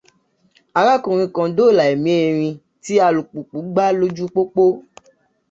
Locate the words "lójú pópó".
3.99-4.63